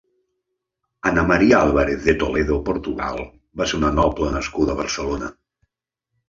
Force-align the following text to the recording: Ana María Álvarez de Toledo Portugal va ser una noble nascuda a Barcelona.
Ana 1.09 1.23
María 1.31 1.57
Álvarez 1.65 1.99
de 2.07 2.15
Toledo 2.21 2.57
Portugal 2.69 3.21
va 3.61 3.69
ser 3.73 3.79
una 3.81 3.93
noble 4.01 4.31
nascuda 4.39 4.75
a 4.77 4.79
Barcelona. 4.83 5.31